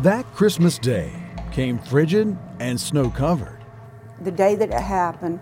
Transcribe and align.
That 0.00 0.24
Christmas 0.34 0.78
day 0.78 1.12
came 1.52 1.78
frigid 1.78 2.34
and 2.60 2.80
snow 2.80 3.10
covered. 3.10 3.58
The 4.22 4.30
day 4.30 4.54
that 4.54 4.70
it 4.70 4.80
happened 4.80 5.38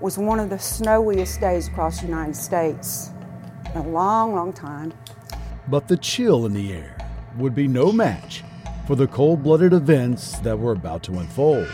was 0.00 0.16
one 0.16 0.40
of 0.40 0.48
the 0.48 0.58
snowiest 0.58 1.38
days 1.38 1.68
across 1.68 2.00
the 2.00 2.06
United 2.06 2.34
States 2.34 3.10
in 3.74 3.82
a 3.82 3.86
long, 3.86 4.34
long 4.34 4.54
time. 4.54 4.94
But 5.68 5.86
the 5.86 5.98
chill 5.98 6.46
in 6.46 6.54
the 6.54 6.72
air 6.72 6.96
would 7.36 7.54
be 7.54 7.68
no 7.68 7.92
match 7.92 8.42
for 8.86 8.96
the 8.96 9.06
cold 9.06 9.42
blooded 9.42 9.74
events 9.74 10.38
that 10.38 10.58
were 10.58 10.72
about 10.72 11.02
to 11.02 11.18
unfold. 11.18 11.68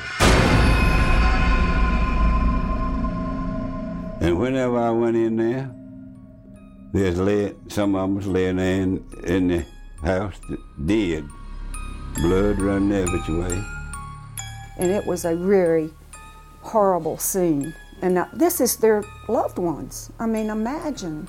And 4.20 4.36
whenever 4.36 4.78
I 4.78 4.90
went 4.90 5.16
in 5.16 5.36
there, 5.36 5.70
there's 6.92 7.20
lay, 7.20 7.54
some 7.68 7.94
of 7.94 8.02
them 8.02 8.16
was 8.16 8.26
laying 8.26 8.56
there 8.56 8.82
in, 8.82 9.06
in 9.22 9.48
the 9.48 9.64
house 10.02 10.40
dead, 10.84 11.24
blood 12.16 12.60
running 12.60 12.92
every 12.92 13.34
way. 13.34 13.64
And 14.78 14.90
it 14.90 15.06
was 15.06 15.24
a 15.24 15.34
very 15.34 15.90
horrible 16.62 17.18
scene. 17.18 17.74
And 18.02 18.14
now, 18.14 18.28
this 18.32 18.60
is 18.60 18.76
their 18.76 19.02
loved 19.28 19.58
ones. 19.58 20.10
I 20.18 20.26
mean, 20.26 20.48
imagine 20.48 21.28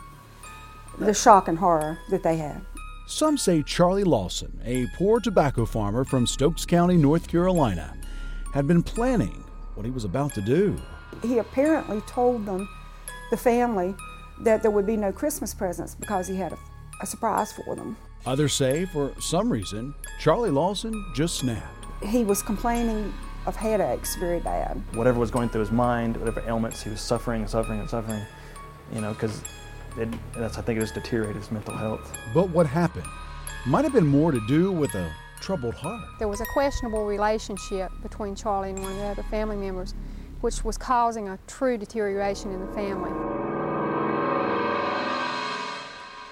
the 0.98 1.13
shock 1.13 1.48
and 1.48 1.58
horror 1.58 1.98
that 2.09 2.23
they 2.23 2.38
had. 2.38 2.62
Some 3.08 3.38
say 3.38 3.62
Charlie 3.62 4.05
Lawson, 4.05 4.62
a 4.63 4.88
poor 4.95 5.20
tobacco 5.20 5.66
farmer 5.66 6.05
from 6.05 6.25
Stokes 6.25 6.66
County, 6.66 6.95
North 6.95 7.27
Carolina, 7.27 7.94
had 8.53 8.67
been 8.67 8.84
planning 8.84 9.44
what 9.75 9.86
he 9.86 9.91
was 9.91 10.05
about 10.05 10.34
to 10.36 10.41
do. 10.41 10.77
He 11.22 11.38
apparently 11.39 12.02
told 12.02 12.45
them, 12.45 12.70
the 13.30 13.38
family, 13.38 13.95
that 14.41 14.61
there 14.61 14.72
would 14.72 14.86
be 14.86 14.98
no 14.98 15.11
Christmas 15.11 15.53
presents 15.53 15.95
because 15.95 16.27
he 16.27 16.36
had 16.36 16.53
a, 16.53 16.58
a 17.02 17.05
surprise 17.05 17.52
for 17.52 17.75
them. 17.75 17.98
Others 18.25 18.53
say, 18.53 18.85
for 18.85 19.13
some 19.20 19.52
reason, 19.52 19.95
Charlie 20.20 20.52
Lawson 20.52 20.93
just 21.16 21.39
snapped. 21.39 21.88
He 22.03 22.23
was 22.23 22.44
complaining 22.44 23.11
of 23.47 23.55
headaches 23.55 24.16
very 24.16 24.39
bad. 24.39 24.80
Whatever 24.94 25.19
was 25.19 25.31
going 25.31 25.50
through 25.50 25.61
his 25.61 25.72
mind, 25.72 26.17
whatever 26.17 26.44
ailments, 26.47 26.83
he 26.83 26.92
was 26.92 27.02
suffering 27.02 27.42
and 27.42 27.49
suffering 27.49 27.80
and 27.80 27.89
suffering, 27.89 28.22
you 28.94 29.02
know, 29.02 29.14
because 29.14 29.42
that's, 30.36 30.59
I 30.59 30.61
think 30.61 30.77
it 30.77 30.81
just 30.81 30.94
deteriorated 30.94 31.38
his 31.38 31.52
mental 31.52 31.75
health. 31.75 32.16
But 32.31 32.52
what 32.52 32.67
happened 32.67 33.08
might 33.66 33.86
have 33.86 33.94
been 33.94 34.05
more 34.05 34.31
to 34.31 34.39
do 34.47 34.72
with 34.72 34.94
a 34.94 35.11
troubled 35.39 35.73
heart. 35.73 36.08
There 36.19 36.27
was 36.27 36.42
a 36.42 36.45
questionable 36.53 37.08
relationship 37.08 37.92
between 38.03 38.36
Charlie 38.36 38.69
and 38.69 38.83
one 38.83 38.92
of 38.92 38.97
the 38.99 39.05
other 39.05 39.23
family 39.23 39.58
members, 39.58 39.95
which 40.42 40.64
was 40.64 40.77
causing 40.77 41.27
a 41.30 41.39
true 41.47 41.75
deterioration 41.75 42.52
in 42.52 42.59
the 42.59 42.72
family. 42.73 43.09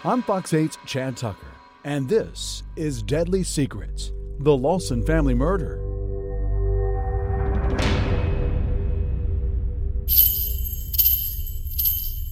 I'm 0.05 0.21
Fox 0.21 0.51
8's 0.51 0.77
Chad 0.85 1.17
Tucker, 1.17 1.47
and 1.89 2.07
this 2.07 2.61
is 2.75 3.01
Deadly 3.01 3.41
Secrets 3.41 4.11
The 4.41 4.55
Lawson 4.55 5.03
Family 5.03 5.33
Murder. 5.33 5.81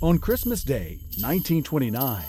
On 0.04 0.20
Christmas 0.20 0.64
Day, 0.64 1.00
1929, 1.22 2.24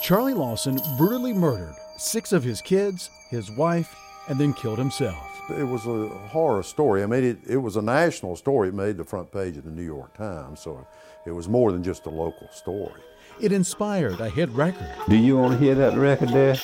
Charlie 0.00 0.32
Lawson 0.32 0.78
brutally 0.96 1.32
murdered 1.32 1.74
six 1.98 2.30
of 2.30 2.44
his 2.44 2.62
kids, 2.62 3.10
his 3.30 3.50
wife, 3.50 3.92
and 4.28 4.38
then 4.38 4.54
killed 4.54 4.78
himself. 4.78 5.26
It 5.58 5.64
was 5.64 5.84
a 5.86 6.06
horror 6.28 6.62
story. 6.62 7.02
I 7.02 7.06
mean, 7.06 7.24
it, 7.24 7.38
it 7.48 7.56
was 7.56 7.74
a 7.74 7.82
national 7.82 8.36
story. 8.36 8.68
It 8.68 8.74
made 8.74 8.96
the 8.96 9.02
front 9.02 9.32
page 9.32 9.56
of 9.56 9.64
the 9.64 9.72
New 9.72 9.82
York 9.82 10.14
Times, 10.14 10.60
so 10.60 10.86
it 11.26 11.32
was 11.32 11.48
more 11.48 11.72
than 11.72 11.82
just 11.82 12.06
a 12.06 12.10
local 12.10 12.46
story. 12.52 13.02
It 13.40 13.52
inspired 13.52 14.20
a 14.20 14.28
hit 14.28 14.50
record. 14.50 14.86
Do 15.08 15.16
you 15.16 15.38
want 15.38 15.58
to 15.58 15.58
hear 15.58 15.74
that 15.74 15.96
record 15.96 16.28
there? 16.28 16.56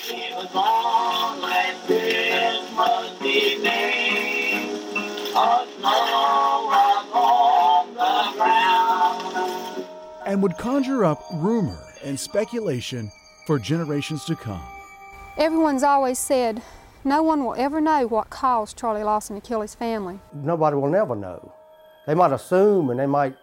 and 10.26 10.42
would 10.42 10.58
conjure 10.58 11.04
up 11.04 11.22
rumor 11.32 11.78
and 12.04 12.18
speculation 12.18 13.10
for 13.46 13.58
generations 13.58 14.24
to 14.24 14.36
come. 14.36 14.60
Everyone's 15.38 15.84
always 15.84 16.18
said 16.18 16.60
no 17.04 17.22
one 17.22 17.44
will 17.44 17.54
ever 17.56 17.80
know 17.80 18.06
what 18.06 18.28
caused 18.28 18.76
Charlie 18.76 19.04
Lawson 19.04 19.40
to 19.40 19.46
kill 19.46 19.60
his 19.60 19.74
family. 19.74 20.18
Nobody 20.34 20.76
will 20.76 20.90
never 20.90 21.14
know. 21.14 21.54
They 22.06 22.14
might 22.14 22.32
assume 22.32 22.90
and 22.90 22.98
they 22.98 23.06
might 23.06 23.36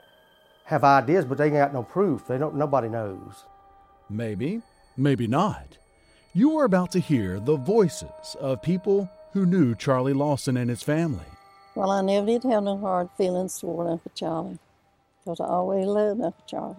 have 0.65 0.83
ideas, 0.83 1.25
but 1.25 1.37
they 1.37 1.45
ain't 1.45 1.53
got 1.53 1.73
no 1.73 1.83
proof. 1.83 2.27
They 2.27 2.37
don't. 2.37 2.55
Nobody 2.55 2.89
knows. 2.89 3.45
Maybe, 4.09 4.61
maybe 4.97 5.27
not. 5.27 5.77
You 6.33 6.57
are 6.57 6.65
about 6.65 6.91
to 6.91 6.99
hear 6.99 7.39
the 7.39 7.57
voices 7.57 8.35
of 8.39 8.61
people 8.61 9.09
who 9.33 9.45
knew 9.45 9.75
Charlie 9.75 10.13
Lawson 10.13 10.57
and 10.57 10.69
his 10.69 10.83
family. 10.83 11.25
Well, 11.75 11.91
I 11.91 12.01
never 12.01 12.27
did 12.27 12.43
have 12.43 12.63
no 12.63 12.77
hard 12.77 13.09
feelings 13.17 13.59
toward 13.59 13.87
Uncle 13.87 14.11
Charlie 14.15 14.59
because 15.23 15.39
I 15.39 15.45
always 15.45 15.85
loved 15.85 16.21
Uncle 16.21 16.43
Charlie. 16.47 16.75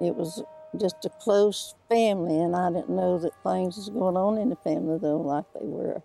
It 0.00 0.14
was 0.14 0.42
just 0.78 1.04
a 1.04 1.10
close 1.20 1.74
family, 1.88 2.38
and 2.38 2.54
I 2.54 2.70
didn't 2.70 2.90
know 2.90 3.18
that 3.18 3.32
things 3.42 3.76
was 3.76 3.88
going 3.88 4.16
on 4.16 4.38
in 4.38 4.50
the 4.50 4.56
family 4.56 4.98
though 4.98 5.20
like 5.20 5.44
they 5.54 5.66
were 5.66 6.02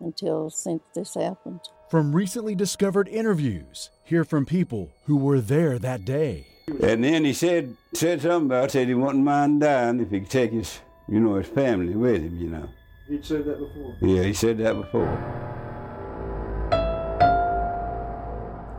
until 0.00 0.50
since 0.50 0.82
this 0.94 1.14
happened. 1.14 1.60
From 1.88 2.14
recently 2.14 2.54
discovered 2.54 3.08
interviews, 3.08 3.90
hear 4.02 4.24
from 4.24 4.46
people 4.46 4.90
who 5.04 5.16
were 5.16 5.40
there 5.40 5.78
that 5.78 6.04
day. 6.04 6.46
And 6.82 7.04
then 7.04 7.24
he 7.24 7.32
said 7.32 7.76
said 7.92 8.22
something 8.22 8.46
about 8.46 8.70
said 8.70 8.88
he 8.88 8.94
wouldn't 8.94 9.24
mind 9.24 9.60
dying 9.60 10.00
if 10.00 10.10
he 10.10 10.20
could 10.20 10.30
take 10.30 10.52
his 10.52 10.80
you 11.08 11.20
know 11.20 11.34
his 11.34 11.46
family 11.46 11.94
with 11.94 12.22
him. 12.22 12.38
You 12.38 12.48
know. 12.48 12.68
He'd 13.08 13.24
said 13.24 13.44
that 13.44 13.58
before. 13.58 13.96
Yeah, 14.00 14.22
he 14.22 14.32
said 14.32 14.58
that 14.58 14.74
before. 14.74 15.44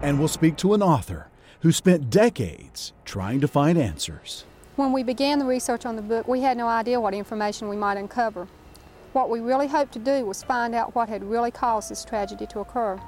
And 0.02 0.20
we'll 0.20 0.28
speak 0.28 0.58
to 0.58 0.74
an 0.74 0.82
author 0.82 1.30
who 1.62 1.72
spent 1.72 2.10
decades 2.10 2.94
trying 3.06 3.40
to 3.42 3.48
find 3.48 3.78
answers. 3.78 4.46
When 4.76 4.92
we 4.92 5.04
began 5.04 5.40
the 5.40 5.46
research 5.46 5.86
on 5.86 5.96
the 5.96 6.02
book, 6.02 6.28
we 6.28 6.42
had 6.42 6.58
no 6.58 6.68
idea 6.68 7.00
what 7.00 7.14
information 7.14 7.70
we 7.70 7.78
might 7.78 7.98
uncover. 7.98 8.48
What 9.16 9.30
we 9.30 9.40
really 9.40 9.68
hoped 9.68 9.94
to 9.94 10.00
do 10.00 10.26
was 10.26 10.44
find 10.44 10.76
out 10.76 10.94
what 10.94 11.08
had 11.08 11.24
really 11.24 11.50
caused 11.50 11.90
this 11.90 12.04
tragedy 12.04 12.46
to 12.48 12.60
occur. 12.60 13.00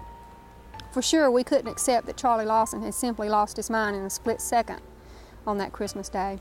For 0.93 1.01
sure, 1.01 1.29
we 1.29 1.43
couldn't 1.43 1.67
accept 1.67 2.05
that 2.05 2.15
Charlie 2.15 2.45
Lawson 2.45 2.81
had 2.81 2.93
simply 2.93 3.27
lost 3.27 3.57
his 3.57 3.69
mind 3.69 3.97
in 3.97 4.03
a 4.03 4.09
split 4.09 4.39
second 4.39 4.79
on 5.45 5.57
that 5.57 5.73
Christmas 5.73 6.07
day. 6.07 6.39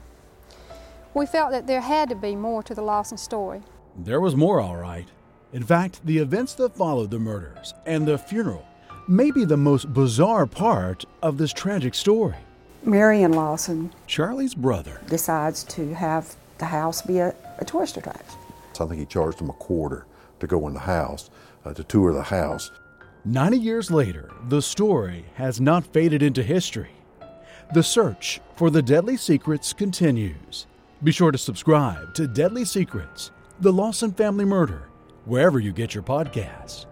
We 1.14 1.26
felt 1.26 1.50
that 1.50 1.66
there 1.66 1.80
had 1.80 2.08
to 2.10 2.14
be 2.14 2.36
more 2.36 2.62
to 2.62 2.76
the 2.76 2.80
Lawson 2.80 3.18
story. 3.18 3.62
There 3.98 4.20
was 4.20 4.36
more, 4.36 4.60
all 4.60 4.76
right. 4.76 5.08
In 5.52 5.64
fact, 5.64 6.00
the 6.06 6.18
events 6.18 6.54
that 6.54 6.76
followed 6.76 7.10
the 7.10 7.18
murders 7.18 7.74
and 7.86 8.06
the 8.06 8.18
funeral 8.18 8.64
may 9.08 9.32
be 9.32 9.44
the 9.44 9.56
most 9.56 9.92
bizarre 9.92 10.46
part 10.46 11.04
of 11.22 11.38
this 11.38 11.52
tragic 11.52 11.96
story. 11.96 12.36
Marion 12.84 13.32
Lawson, 13.32 13.92
Charlie's 14.06 14.54
brother, 14.54 15.00
decides 15.08 15.64
to 15.64 15.92
have 15.92 16.36
the 16.58 16.66
house 16.66 17.02
be 17.02 17.18
a, 17.18 17.34
a 17.58 17.64
tourist 17.64 17.96
attraction. 17.96 18.38
I 18.80 18.86
think 18.86 19.00
he 19.00 19.06
charged 19.06 19.40
him 19.40 19.50
a 19.50 19.54
quarter 19.54 20.06
to 20.40 20.46
go 20.46 20.66
in 20.68 20.74
the 20.74 20.80
house, 20.80 21.30
uh, 21.64 21.72
to 21.74 21.84
tour 21.84 22.12
the 22.12 22.22
house. 22.22 22.70
90 23.24 23.58
years 23.58 23.90
later, 23.90 24.30
the 24.48 24.62
story 24.62 25.24
has 25.34 25.60
not 25.60 25.86
faded 25.92 26.22
into 26.22 26.42
history. 26.42 26.90
The 27.74 27.82
search 27.82 28.40
for 28.54 28.70
the 28.70 28.82
deadly 28.82 29.16
secrets 29.16 29.72
continues. 29.72 30.66
Be 31.02 31.12
sure 31.12 31.32
to 31.32 31.38
subscribe 31.38 32.14
to 32.14 32.26
Deadly 32.26 32.64
Secrets, 32.64 33.32
the 33.60 33.72
Lawson 33.72 34.12
Family 34.12 34.44
Murder, 34.44 34.88
wherever 35.24 35.58
you 35.58 35.72
get 35.72 35.94
your 35.94 36.04
podcasts. 36.04 36.86